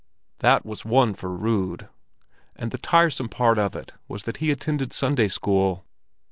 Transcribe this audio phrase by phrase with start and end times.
[0.39, 1.87] That was one for Rud!
[2.55, 5.85] And the tiresome part of it was that he attended Sunday school.